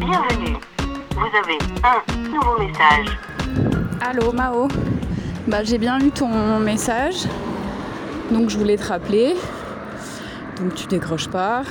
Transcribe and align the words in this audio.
Bienvenue. 0.00 0.56
Vous 1.10 1.30
avez 1.36 1.58
un 1.84 2.30
nouveau 2.30 2.58
message. 2.58 3.18
Allô 4.00 4.32
Mao 4.32 4.66
Bah 5.46 5.62
j'ai 5.62 5.76
bien 5.76 5.98
lu 5.98 6.10
ton 6.10 6.58
message. 6.58 7.26
Donc 8.30 8.48
je 8.48 8.56
voulais 8.56 8.76
te 8.76 8.86
rappeler. 8.86 9.34
Donc 10.58 10.74
tu 10.74 10.86
décroches 10.86 11.28
pas. 11.28 11.64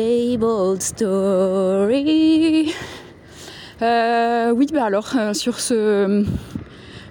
Old 0.00 0.82
story. 0.82 2.74
Euh, 3.80 4.52
oui, 4.52 4.66
bah 4.72 4.84
alors 4.84 5.08
euh, 5.16 5.32
sur 5.34 5.60
ce 5.60 6.24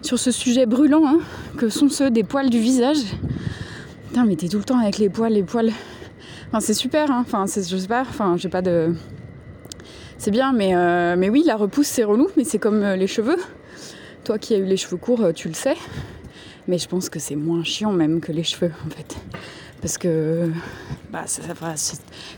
sur 0.02 0.20
ce 0.20 0.32
sujet 0.32 0.66
brûlant 0.66 1.04
hein, 1.06 1.20
que 1.58 1.70
sont 1.70 1.90
ceux 1.90 2.10
des 2.10 2.24
poils 2.24 2.50
du 2.50 2.60
visage. 2.60 2.98
Putain, 4.08 4.26
mais 4.26 4.36
t'es 4.36 4.50
tout 4.50 4.58
le 4.58 4.64
temps 4.64 4.80
avec 4.80 4.98
les 4.98 5.10
poils, 5.10 5.32
les 5.32 5.44
poils. 5.44 5.72
Enfin, 6.50 6.60
c'est 6.60 6.74
super, 6.74 7.10
hein. 7.10 7.24
Enfin, 7.26 7.46
je 7.46 7.78
sais 7.78 7.88
pas, 7.88 8.02
enfin, 8.02 8.36
j'ai 8.38 8.50
pas 8.50 8.62
de. 8.62 8.94
C'est 10.22 10.30
bien, 10.30 10.54
mais, 10.54 10.76
euh, 10.76 11.16
mais 11.18 11.32
oui, 11.32 11.42
la 11.48 11.56
repousse, 11.56 11.88
c'est 11.88 12.04
relou, 12.04 12.30
mais 12.38 12.44
c'est 12.44 12.60
comme 12.60 12.84
euh, 12.84 12.96
les 12.96 13.08
cheveux. 13.08 13.38
Toi 14.24 14.38
qui 14.38 14.54
as 14.54 14.60
eu 14.60 14.66
les 14.66 14.78
cheveux 14.78 14.98
courts, 14.98 15.24
euh, 15.24 15.32
tu 15.32 15.48
le 15.48 15.56
sais. 15.56 15.74
Mais 16.68 16.78
je 16.78 16.88
pense 16.88 17.10
que 17.10 17.18
c'est 17.18 17.36
moins 17.36 17.64
chiant 17.64 17.92
même 17.92 18.22
que 18.22 18.32
les 18.32 18.44
cheveux, 18.44 18.72
en 18.86 18.90
fait. 18.92 19.18
Parce 19.82 19.98
que. 19.98 20.52
Bah, 21.12 21.24
ça, 21.26 21.42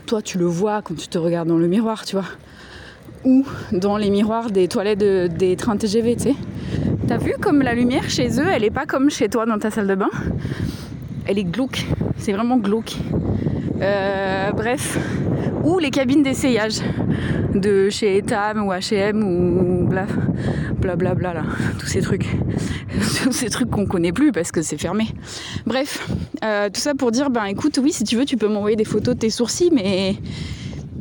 toi, 0.06 0.22
tu 0.22 0.38
le 0.38 0.46
vois 0.46 0.80
quand 0.80 0.94
tu 0.94 1.08
te 1.08 1.18
regardes 1.18 1.48
dans 1.48 1.58
le 1.58 1.66
miroir, 1.66 2.06
tu 2.06 2.16
vois. 2.16 2.24
Ou 3.26 3.44
dans 3.70 3.98
les 3.98 4.08
miroirs 4.08 4.50
des 4.50 4.66
toilettes 4.66 5.00
des 5.00 5.54
trains 5.56 5.76
TGV, 5.76 6.16
tu 6.16 6.22
sais. 6.22 6.34
T'as 7.06 7.18
vu 7.18 7.34
comme 7.38 7.60
la 7.60 7.74
lumière 7.74 8.08
chez 8.08 8.40
eux, 8.40 8.46
elle 8.50 8.64
est 8.64 8.70
pas 8.70 8.86
comme 8.86 9.10
chez 9.10 9.28
toi 9.28 9.44
dans 9.44 9.58
ta 9.58 9.70
salle 9.70 9.88
de 9.88 9.94
bain? 9.94 10.10
Elle 11.26 11.38
est 11.38 11.44
glauque. 11.44 11.84
C'est 12.16 12.32
vraiment 12.32 12.56
glauque. 12.56 12.96
Euh, 13.82 14.52
bref, 14.52 14.98
ou 15.64 15.78
les 15.78 15.90
cabines 15.90 16.22
d'essayage 16.22 16.80
de 17.54 17.88
chez 17.88 18.18
Etam 18.18 18.66
ou 18.66 18.70
H&M 18.70 19.22
ou 19.22 19.86
bla 19.86 20.06
bla 20.96 21.14
bla 21.14 21.42
tous 21.78 21.86
ces 21.86 22.00
trucs, 22.00 22.26
tous 23.22 23.32
ces 23.32 23.48
trucs 23.48 23.70
qu'on 23.70 23.86
connaît 23.86 24.12
plus 24.12 24.32
parce 24.32 24.52
que 24.52 24.62
c'est 24.62 24.76
fermé. 24.76 25.06
Bref, 25.66 26.08
euh, 26.44 26.68
tout 26.68 26.80
ça 26.80 26.94
pour 26.94 27.10
dire 27.10 27.30
ben 27.30 27.44
écoute 27.44 27.78
oui 27.82 27.92
si 27.92 28.04
tu 28.04 28.16
veux 28.16 28.24
tu 28.24 28.36
peux 28.36 28.48
m'envoyer 28.48 28.76
des 28.76 28.84
photos 28.84 29.14
de 29.14 29.20
tes 29.20 29.30
sourcils 29.30 29.70
mais 29.72 30.16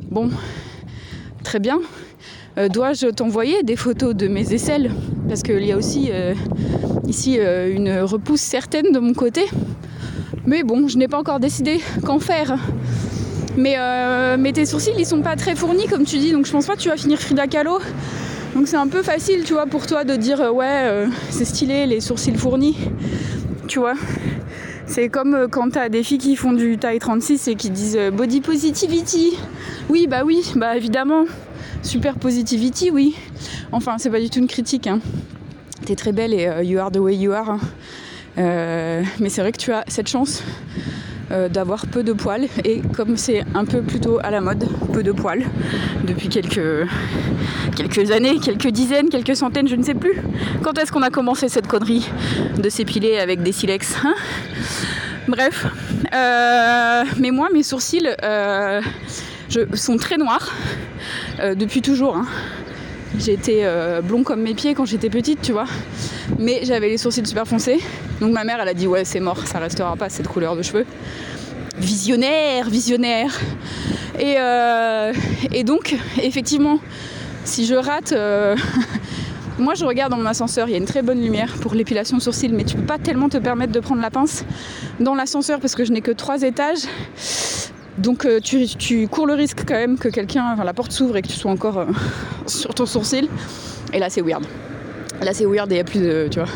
bon 0.09 0.29
très 1.43 1.59
bien. 1.59 1.79
Euh, 2.57 2.69
dois-je 2.69 3.07
t'envoyer 3.07 3.63
des 3.63 3.75
photos 3.75 4.15
de 4.15 4.27
mes 4.27 4.53
aisselles? 4.53 4.91
Parce 5.27 5.41
qu'il 5.41 5.65
y 5.65 5.71
a 5.71 5.77
aussi 5.77 6.11
ici 7.07 7.37
une 7.37 7.99
repousse 8.01 8.41
certaine 8.41 8.91
de 8.91 8.99
mon 8.99 9.13
côté 9.13 9.45
mais 10.45 10.63
bon, 10.63 10.89
je 10.89 10.97
n'ai 10.97 11.07
pas 11.07 11.17
encore 11.17 11.39
décidé 11.39 11.79
qu'en 12.05 12.19
faire. 12.19 12.57
Mais, 13.55 13.75
euh, 13.77 14.35
mais, 14.39 14.51
tes 14.51 14.65
sourcils, 14.65 14.93
ils 14.97 15.05
sont 15.05 15.21
pas 15.21 15.35
très 15.35 15.55
fournis, 15.55 15.87
comme 15.87 16.05
tu 16.05 16.17
dis, 16.17 16.31
donc 16.31 16.45
je 16.45 16.51
pense 16.51 16.65
pas 16.65 16.75
que 16.75 16.81
tu 16.81 16.89
vas 16.89 16.97
finir 16.97 17.19
Frida 17.19 17.47
Kahlo. 17.47 17.79
Donc 18.55 18.67
c'est 18.67 18.77
un 18.77 18.87
peu 18.87 19.03
facile, 19.03 19.43
tu 19.43 19.53
vois, 19.53 19.65
pour 19.65 19.85
toi 19.85 20.03
de 20.03 20.15
dire 20.15 20.41
euh, 20.41 20.51
ouais, 20.51 20.65
euh, 20.67 21.07
c'est 21.29 21.45
stylé, 21.45 21.85
les 21.85 22.01
sourcils 22.01 22.35
fournis, 22.35 22.77
tu 23.67 23.79
vois. 23.79 23.93
C'est 24.85 25.09
comme 25.09 25.47
quand 25.49 25.71
t'as 25.71 25.89
des 25.89 26.03
filles 26.03 26.17
qui 26.17 26.35
font 26.35 26.53
du 26.53 26.77
taille 26.77 26.99
36 26.99 27.47
et 27.47 27.55
qui 27.55 27.69
disent 27.69 27.97
body 28.11 28.41
positivity. 28.41 29.37
Oui, 29.89 30.07
bah 30.07 30.23
oui, 30.25 30.43
bah 30.55 30.75
évidemment. 30.75 31.25
Super 31.83 32.15
positivity, 32.15 32.91
oui. 32.91 33.15
Enfin, 33.71 33.97
c'est 33.97 34.09
pas 34.09 34.19
du 34.19 34.29
tout 34.29 34.39
une 34.39 34.47
critique. 34.47 34.87
Hein. 34.87 34.99
T'es 35.85 35.95
très 35.95 36.11
belle 36.11 36.33
et 36.33 36.49
you 36.63 36.79
are 36.79 36.91
the 36.91 36.97
way 36.97 37.15
you 37.15 37.31
are. 37.31 37.49
Hein. 37.49 39.03
Mais 39.19 39.29
c'est 39.29 39.41
vrai 39.41 39.51
que 39.51 39.57
tu 39.57 39.71
as 39.71 39.83
cette 39.87 40.09
chance 40.09 40.43
euh, 41.33 41.49
d'avoir 41.49 41.87
peu 41.87 42.03
de 42.03 42.13
poils 42.13 42.47
et 42.63 42.81
comme 42.95 43.17
c'est 43.17 43.43
un 43.55 43.65
peu 43.65 43.81
plutôt 43.81 44.19
à 44.23 44.29
la 44.31 44.39
mode, 44.39 44.67
peu 44.93 45.03
de 45.03 45.11
poils 45.11 45.43
depuis 46.03 46.29
quelques, 46.29 46.87
années, 48.11 48.39
quelques 48.39 48.67
dizaines, 48.67 49.09
quelques 49.09 49.35
centaines, 49.35 49.67
je 49.67 49.75
ne 49.75 49.83
sais 49.83 49.95
plus. 49.95 50.21
Quand 50.61 50.77
est-ce 50.77 50.91
qu'on 50.91 51.01
a 51.01 51.09
commencé 51.09 51.49
cette 51.49 51.67
connerie 51.67 52.07
de 52.57 52.69
s'épiler 52.69 53.17
avec 53.17 53.41
des 53.41 53.51
silex 53.51 53.95
hein? 54.03 54.13
Bref, 55.27 55.65
euh, 56.13 57.03
mais 57.19 57.31
moi 57.31 57.49
mes 57.53 57.63
sourcils 57.63 58.09
je, 59.49 59.61
sont 59.73 59.97
très 59.97 60.17
noirs 60.17 60.53
depuis 61.55 61.81
toujours. 61.81 62.15
Hein. 62.15 62.27
J'ai 63.19 63.33
été 63.33 63.67
blond 64.03 64.23
comme 64.23 64.41
mes 64.41 64.53
pieds 64.53 64.73
quand 64.73 64.85
j'étais 64.85 65.09
petite, 65.09 65.41
tu 65.41 65.51
vois. 65.51 65.67
Mais 66.39 66.61
j'avais 66.63 66.89
les 66.89 66.97
sourcils 66.97 67.25
super 67.25 67.47
foncés. 67.47 67.79
Donc 68.19 68.31
ma 68.31 68.43
mère, 68.43 68.59
elle 68.61 68.69
a 68.69 68.73
dit 68.73 68.87
ouais, 68.87 69.05
c'est 69.05 69.19
mort, 69.19 69.45
ça 69.45 69.59
restera 69.59 69.95
pas 69.95 70.09
cette 70.09 70.27
couleur 70.27 70.55
de 70.55 70.61
cheveux. 70.61 70.85
Visionnaire, 71.77 72.69
visionnaire. 72.69 73.39
Et, 74.19 74.35
euh, 74.37 75.13
et 75.51 75.63
donc, 75.63 75.95
effectivement, 76.21 76.79
si 77.43 77.65
je 77.65 77.75
rate, 77.75 78.11
euh, 78.11 78.55
moi 79.59 79.73
je 79.73 79.85
regarde 79.85 80.11
dans 80.11 80.17
mon 80.17 80.25
ascenseur, 80.25 80.67
il 80.67 80.71
y 80.71 80.75
a 80.75 80.77
une 80.77 80.85
très 80.85 81.01
bonne 81.01 81.21
lumière 81.21 81.53
pour 81.61 81.73
l'épilation 81.73 82.19
sourcils, 82.19 82.49
mais 82.49 82.63
tu 82.63 82.75
peux 82.75 82.85
pas 82.85 82.99
tellement 82.99 83.29
te 83.29 83.37
permettre 83.37 83.71
de 83.71 83.79
prendre 83.79 84.01
la 84.01 84.11
pince 84.11 84.45
dans 84.99 85.15
l'ascenseur 85.15 85.59
parce 85.59 85.75
que 85.75 85.83
je 85.83 85.91
n'ai 85.91 86.01
que 86.01 86.11
trois 86.11 86.43
étages. 86.43 86.83
Donc 87.97 88.25
euh, 88.25 88.39
tu, 88.39 89.07
cours 89.07 89.27
le 89.27 89.33
risque 89.33 89.63
quand 89.67 89.75
même 89.75 89.97
que 89.97 90.09
quelqu'un, 90.09 90.53
enfin, 90.53 90.63
la 90.63 90.73
porte 90.73 90.91
s'ouvre 90.91 91.17
et 91.17 91.21
que 91.21 91.27
tu 91.27 91.35
sois 91.35 91.51
encore 91.51 91.85
sur 92.47 92.73
ton 92.73 92.85
sourcil. 92.85 93.29
Et 93.93 93.99
là 93.99 94.09
c'est 94.09 94.21
weird. 94.21 94.43
Là 95.21 95.33
c'est 95.33 95.45
weird 95.45 95.71
et 95.71 95.75
il 95.75 95.77
n'y 95.77 95.81
a 95.81 95.83
plus 95.83 95.99
de, 95.99 96.27
tu 96.29 96.39
vois, 96.39 96.49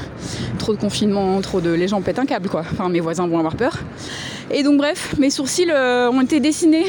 trop 0.57 0.73
de 0.73 0.79
confinement, 0.79 1.39
trop 1.41 1.61
de... 1.61 1.71
Les 1.71 1.87
gens 1.87 2.01
pètent 2.01 2.19
un 2.19 2.25
câble 2.25 2.49
quoi. 2.49 2.61
Enfin 2.71 2.89
mes 2.89 2.99
voisins 2.99 3.27
vont 3.27 3.37
avoir 3.37 3.55
peur. 3.55 3.77
Et 4.49 4.63
donc 4.63 4.77
bref, 4.77 5.15
mes 5.17 5.29
sourcils 5.29 5.69
euh, 5.69 6.09
ont 6.09 6.21
été 6.21 6.39
dessinés 6.39 6.85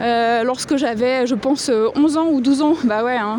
euh, 0.00 0.44
lorsque 0.44 0.76
j'avais, 0.76 1.26
je 1.26 1.34
pense, 1.34 1.70
11 1.70 2.16
ans 2.16 2.28
ou 2.30 2.40
12 2.40 2.62
ans. 2.62 2.74
Bah 2.84 3.04
ouais, 3.04 3.16
hein, 3.16 3.38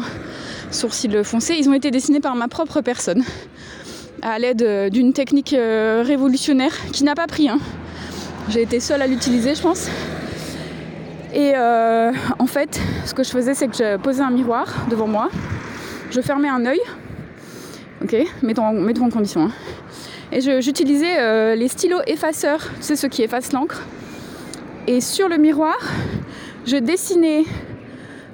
sourcils 0.71 1.23
foncés. 1.23 1.55
Ils 1.59 1.69
ont 1.69 1.73
été 1.73 1.91
dessinés 1.91 2.21
par 2.21 2.35
ma 2.35 2.47
propre 2.47 2.81
personne 2.81 3.23
à 4.21 4.39
l'aide 4.39 4.63
euh, 4.63 4.89
d'une 4.89 5.13
technique 5.13 5.55
révolutionnaire 5.55 6.73
qui 6.91 7.03
n'a 7.03 7.15
pas 7.15 7.27
pris. 7.27 7.49
Hein. 7.49 7.59
J'ai 8.49 8.63
été 8.63 8.79
seule 8.79 9.01
à 9.01 9.07
l'utiliser, 9.07 9.55
je 9.55 9.61
pense. 9.61 9.87
Et 11.33 11.53
en 11.55 12.47
fait, 12.47 12.79
ce 13.05 13.13
que 13.13 13.23
je 13.23 13.29
faisais, 13.29 13.53
c'est 13.53 13.67
que 13.67 13.75
je 13.75 13.97
posais 13.97 14.23
un 14.23 14.31
miroir 14.31 14.87
devant 14.89 15.07
moi, 15.07 15.29
je 16.09 16.21
fermais 16.21 16.49
un 16.49 16.65
œil 16.65 16.79
Ok, 18.01 18.15
mettons, 18.41 18.63
en 18.63 19.09
condition. 19.09 19.41
Hein. 19.45 19.51
Et 20.31 20.61
j'utilisais 20.61 21.19
euh, 21.19 21.55
les 21.55 21.67
stylos 21.67 22.01
effaceurs, 22.07 22.61
tu 22.77 22.83
sais, 22.83 22.95
ceux 22.95 23.09
qui 23.09 23.23
effacent 23.23 23.51
l'encre. 23.51 23.81
Et 24.87 25.01
sur 25.01 25.27
le 25.27 25.37
miroir, 25.37 25.77
je 26.65 26.77
dessinais 26.77 27.43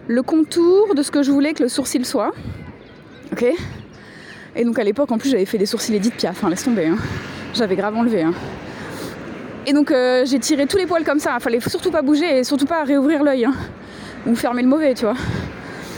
le 0.08 0.22
contour 0.22 0.94
de 0.94 1.02
ce 1.02 1.10
que 1.10 1.24
je 1.24 1.32
voulais 1.32 1.54
que 1.54 1.64
le 1.64 1.70
sourcil 1.70 2.06
soit. 2.06 2.32
Ok 3.32 3.46
Et 4.56 4.64
donc 4.64 4.78
à 4.78 4.84
l'époque, 4.84 5.12
en 5.12 5.18
plus, 5.18 5.30
j'avais 5.30 5.46
fait 5.46 5.58
des 5.58 5.66
sourcils 5.66 5.96
Edith 5.96 6.16
Piaf, 6.16 6.38
enfin, 6.38 6.50
laisse 6.50 6.64
tomber. 6.64 6.86
Hein. 6.86 6.98
J'avais 7.56 7.76
grave 7.76 7.96
enlevé. 7.96 8.22
Hein. 8.22 8.34
Et 9.68 9.74
donc 9.74 9.92
euh, 9.92 10.26
j'ai 10.26 10.40
tiré 10.40 10.68
tous 10.68 10.78
les 10.78 10.86
poils 10.86 11.04
comme 11.04 11.20
ça. 11.20 11.36
Il 11.36 11.42
fallait 11.42 11.60
surtout 11.60 11.92
pas 11.92 12.02
bouger 12.02 12.40
et 12.40 12.44
surtout 12.44 12.66
pas 12.66 12.84
réouvrir 12.84 13.24
l'œil. 13.24 13.48
Ou 14.28 14.36
fermer 14.36 14.62
le 14.62 14.68
mauvais, 14.68 14.94
tu 14.94 15.06
vois. 15.06 15.16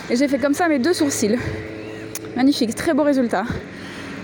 Et 0.09 0.15
j'ai 0.15 0.27
fait 0.27 0.39
comme 0.39 0.53
ça 0.53 0.67
mes 0.67 0.79
deux 0.79 0.93
sourcils. 0.93 1.37
Magnifique, 2.35 2.75
très 2.75 2.93
beau 2.93 3.03
résultat. 3.03 3.43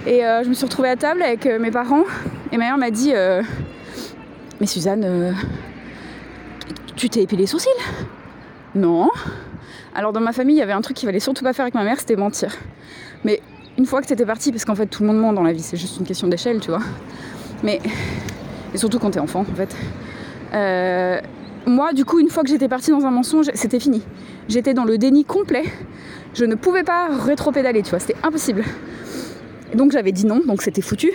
Et 0.05 0.25
euh, 0.25 0.43
je 0.43 0.49
me 0.49 0.53
suis 0.53 0.65
retrouvée 0.65 0.89
à 0.89 0.95
table 0.95 1.21
avec 1.21 1.45
euh, 1.45 1.59
mes 1.59 1.71
parents 1.71 2.03
et 2.51 2.57
ma 2.57 2.65
mère 2.65 2.77
m'a 2.77 2.91
dit 2.91 3.13
Mais 4.59 4.67
Suzanne, 4.67 5.35
tu 6.95 7.09
t'es 7.09 7.23
épilé 7.23 7.43
les 7.43 7.47
sourcils? 7.47 7.69
Non. 8.75 9.09
Alors 9.95 10.13
dans 10.13 10.21
ma 10.21 10.33
famille, 10.33 10.55
il 10.55 10.59
y 10.59 10.63
avait 10.63 10.73
un 10.73 10.81
truc 10.81 10.95
qu'il 10.97 11.07
fallait 11.07 11.19
surtout 11.19 11.43
pas 11.43 11.53
faire 11.53 11.63
avec 11.63 11.73
ma 11.73 11.83
mère, 11.83 11.99
c'était 11.99 12.15
mentir. 12.15 12.55
Mais 13.23 13.41
une 13.77 13.85
fois 13.85 14.01
que 14.01 14.07
c'était 14.07 14.25
parti, 14.25 14.51
parce 14.51 14.65
qu'en 14.65 14.75
fait 14.75 14.87
tout 14.87 15.03
le 15.03 15.07
monde 15.07 15.19
ment 15.19 15.33
dans 15.33 15.43
la 15.43 15.53
vie, 15.53 15.61
c'est 15.61 15.77
juste 15.77 15.97
une 15.99 16.05
question 16.05 16.27
d'échelle, 16.27 16.59
tu 16.59 16.69
vois. 16.69 16.81
Mais 17.63 17.79
et 18.73 18.77
surtout 18.77 18.99
quand 18.99 19.11
t'es 19.11 19.19
enfant, 19.19 19.41
en 19.41 19.55
fait. 19.55 19.75
moi, 21.65 21.93
du 21.93 22.05
coup, 22.05 22.19
une 22.19 22.29
fois 22.29 22.43
que 22.43 22.49
j'étais 22.49 22.67
partie 22.67 22.91
dans 22.91 23.05
un 23.05 23.11
mensonge, 23.11 23.49
c'était 23.53 23.79
fini. 23.79 24.01
J'étais 24.49 24.73
dans 24.73 24.83
le 24.83 24.97
déni 24.97 25.23
complet 25.23 25.63
je 26.33 26.45
ne 26.45 26.55
pouvais 26.55 26.83
pas 26.83 27.09
rétro-pédaler, 27.09 27.83
tu 27.83 27.91
vois, 27.91 27.99
c'était 27.99 28.15
impossible. 28.23 28.63
Donc 29.75 29.91
j'avais 29.91 30.11
dit 30.11 30.25
non, 30.25 30.41
donc 30.45 30.61
c'était 30.61 30.81
foutu. 30.81 31.11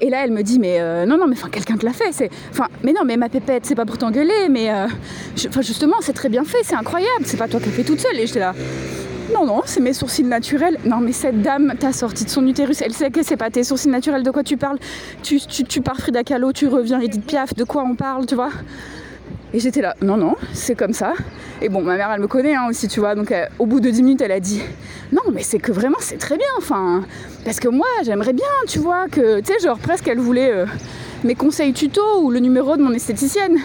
Et 0.00 0.10
là, 0.10 0.24
elle 0.24 0.32
me 0.32 0.42
dit, 0.42 0.58
mais 0.58 0.80
euh, 0.80 1.06
non, 1.06 1.16
non, 1.16 1.26
mais 1.26 1.34
enfin, 1.34 1.48
quelqu'un 1.48 1.76
te 1.76 1.86
l'a 1.86 1.92
fait. 1.92 2.10
Enfin, 2.50 2.68
mais 2.82 2.92
non, 2.92 3.02
mais 3.06 3.16
ma 3.16 3.28
pépette, 3.28 3.64
c'est 3.64 3.74
pas 3.74 3.86
pour 3.86 3.96
t'engueuler, 3.96 4.48
mais 4.50 4.70
euh, 4.70 4.86
justement, 5.60 5.96
c'est 6.00 6.12
très 6.12 6.28
bien 6.28 6.44
fait, 6.44 6.58
c'est 6.62 6.74
incroyable. 6.74 7.24
C'est 7.24 7.36
pas 7.36 7.48
toi 7.48 7.60
qui 7.60 7.68
as 7.68 7.72
fait 7.72 7.84
toute 7.84 8.00
seule. 8.00 8.18
Et 8.18 8.26
j'étais 8.26 8.40
là, 8.40 8.54
non, 9.32 9.46
non, 9.46 9.62
c'est 9.64 9.80
mes 9.80 9.92
sourcils 9.92 10.24
naturels. 10.24 10.78
Non, 10.84 10.98
mais 10.98 11.12
cette 11.12 11.40
dame 11.40 11.74
t'a 11.78 11.92
sorti 11.92 12.24
de 12.24 12.30
son 12.30 12.46
utérus. 12.46 12.82
Elle 12.82 12.92
sait 12.92 13.10
que 13.10 13.22
c'est 13.22 13.36
pas 13.36 13.50
tes 13.50 13.64
sourcils 13.64 13.88
naturels. 13.88 14.22
De 14.22 14.30
quoi 14.30 14.42
tu 14.42 14.56
parles 14.56 14.78
tu, 15.22 15.40
tu, 15.40 15.80
pars 15.80 15.96
Frida 15.96 16.22
Kahlo, 16.22 16.52
tu 16.52 16.68
reviens 16.68 17.00
Edith 17.00 17.24
Piaf. 17.24 17.54
De 17.54 17.64
quoi 17.64 17.84
on 17.84 17.94
parle, 17.94 18.26
tu 18.26 18.34
vois 18.34 18.50
et 19.54 19.60
j'étais 19.60 19.82
là, 19.82 19.94
non, 20.02 20.16
non, 20.16 20.34
c'est 20.52 20.74
comme 20.74 20.92
ça. 20.92 21.12
Et 21.62 21.68
bon, 21.68 21.80
ma 21.80 21.96
mère, 21.96 22.10
elle 22.12 22.20
me 22.20 22.26
connaît 22.26 22.56
hein, 22.56 22.66
aussi, 22.68 22.88
tu 22.88 22.98
vois. 22.98 23.14
Donc, 23.14 23.32
au 23.60 23.66
bout 23.66 23.78
de 23.78 23.88
10 23.88 24.02
minutes, 24.02 24.20
elle 24.20 24.32
a 24.32 24.40
dit, 24.40 24.60
non, 25.12 25.22
mais 25.32 25.44
c'est 25.44 25.60
que 25.60 25.70
vraiment, 25.70 25.98
c'est 26.00 26.16
très 26.16 26.36
bien. 26.36 26.48
Enfin, 26.58 27.04
parce 27.44 27.60
que 27.60 27.68
moi, 27.68 27.86
j'aimerais 28.02 28.32
bien, 28.32 28.44
tu 28.66 28.80
vois, 28.80 29.06
que, 29.08 29.38
tu 29.38 29.52
sais, 29.52 29.60
genre, 29.60 29.78
presque, 29.78 30.08
elle 30.08 30.18
voulait 30.18 30.50
euh, 30.50 30.66
mes 31.22 31.36
conseils 31.36 31.72
tuto 31.72 32.02
ou 32.20 32.32
le 32.32 32.40
numéro 32.40 32.76
de 32.76 32.82
mon 32.82 32.92
esthéticienne, 32.92 33.58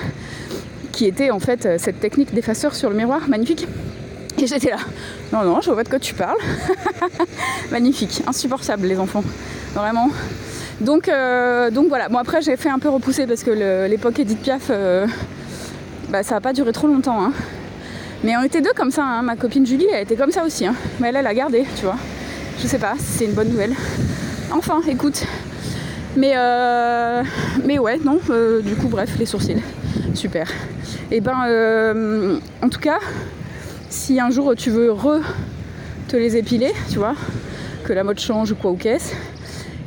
qui 0.92 1.08
était 1.08 1.32
en 1.32 1.40
fait 1.40 1.66
euh, 1.66 1.78
cette 1.80 2.00
technique 2.00 2.36
d'effaceur 2.36 2.76
sur 2.76 2.92
le 2.92 2.96
miroir, 2.96 3.28
magnifique. 3.28 3.68
J'étais 4.46 4.70
là, 4.70 4.78
non, 5.34 5.44
non, 5.44 5.62
je 5.62 5.68
vois 5.68 5.78
pas 5.78 5.84
de 5.84 5.90
quoi 5.90 6.00
tu 6.00 6.14
parles. 6.14 6.38
Magnifique, 7.72 8.22
insupportable 8.26 8.88
les 8.88 8.98
enfants, 8.98 9.24
vraiment. 9.74 10.10
Donc, 10.82 11.10
euh, 11.10 11.72
donc 11.72 11.90
voilà, 11.90 12.08
bon 12.08 12.18
après 12.18 12.42
j'ai 12.42 12.56
fait 12.56 12.70
un 12.70 12.80
peu 12.80 12.90
repousser 12.90 13.28
parce 13.28 13.44
que 13.44 13.88
l'époque 13.88 14.18
Edith 14.20 14.40
Piaf, 14.40 14.68
euh, 14.70 15.08
bah, 16.10 16.24
ça 16.24 16.36
n'a 16.36 16.42
pas 16.42 16.54
duré 16.54 16.72
trop 16.72 16.88
longtemps. 16.88 17.22
Hein. 17.22 17.34
Mais 18.24 18.38
on 18.38 18.44
était 18.44 18.62
deux 18.62 18.72
comme 18.76 18.92
ça, 18.92 19.04
hein. 19.04 19.22
ma 19.22 19.36
copine 19.36 19.66
Julie, 19.66 19.88
elle 19.92 20.04
était 20.04 20.16
comme 20.16 20.32
ça 20.32 20.46
aussi. 20.46 20.66
Hein. 20.66 20.76
Mais 21.00 21.10
elle, 21.10 21.18
elle 21.18 21.28
a 21.28 21.34
gardé, 21.34 21.66
tu 21.76 21.84
vois. 21.84 21.98
Je 22.60 22.68
sais 22.68 22.80
pas 22.80 22.94
si 22.98 23.06
c'est 23.06 23.26
une 23.26 23.34
bonne 23.34 23.50
nouvelle. 23.50 23.74
Enfin, 24.52 24.82
écoute. 24.88 25.24
Mais, 26.16 26.34
euh, 26.36 27.24
mais 27.66 27.78
ouais, 27.78 28.00
non, 28.04 28.20
du 28.64 28.76
coup, 28.76 28.88
bref, 28.88 29.12
les 29.20 29.26
sourcils. 29.26 29.62
Super. 30.14 30.50
Et 31.12 31.18
eh 31.18 31.22
ben, 31.22 32.40
en 32.62 32.70
tout 32.70 32.80
cas, 32.80 33.00
si 33.90 34.20
un 34.20 34.30
jour 34.30 34.54
tu 34.56 34.70
veux 34.70 34.92
re 34.92 35.20
te 36.08 36.16
les 36.16 36.38
épiler, 36.38 36.72
tu 36.92 36.98
vois, 36.98 37.16
que 37.84 37.94
la 37.94 38.04
mode 38.04 38.20
change 38.20 38.52
ou 38.52 38.56
quoi 38.56 38.72
ou 38.72 38.76
qu'est-ce, 38.76 39.14
et 39.14 39.18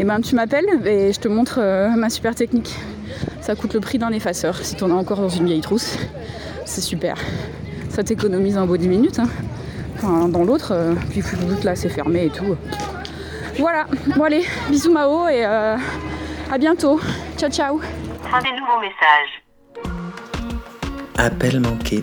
eh 0.00 0.04
ben 0.04 0.20
tu 0.20 0.34
m'appelles 0.34 0.86
et 0.86 1.12
je 1.12 1.20
te 1.20 1.28
montre 1.28 1.58
euh, 1.58 1.88
ma 1.90 2.10
super 2.10 2.34
technique. 2.34 2.74
Ça 3.40 3.54
coûte 3.54 3.74
le 3.74 3.80
prix 3.80 3.98
d'un 3.98 4.10
effaceur 4.10 4.56
si 4.56 4.74
tu 4.74 4.84
en 4.84 4.90
as 4.90 4.94
encore 4.94 5.18
dans 5.18 5.28
une 5.28 5.46
vieille 5.46 5.60
trousse. 5.60 5.98
C'est 6.64 6.80
super. 6.80 7.16
Ça 7.90 8.02
t'économise 8.02 8.56
un 8.56 8.66
beau 8.66 8.76
10 8.76 8.88
minutes. 8.88 9.18
Hein. 9.18 9.28
Enfin, 9.96 10.28
dans 10.28 10.44
l'autre, 10.44 10.72
euh, 10.72 10.94
puis 11.10 11.22
là 11.62 11.76
c'est 11.76 11.88
fermé 11.88 12.26
et 12.26 12.30
tout. 12.30 12.56
Voilà, 13.58 13.86
bon 14.16 14.24
allez, 14.24 14.44
bisous 14.70 14.92
Mao 14.92 15.28
et 15.28 15.44
euh, 15.44 15.76
à 16.50 16.58
bientôt. 16.58 16.98
Ciao 17.36 17.50
ciao. 17.50 17.80
Fin 18.30 18.40
des 18.40 18.50
nouveaux 18.50 18.80
messages. 18.80 19.42
Appel 21.18 21.60
manqué 21.60 22.02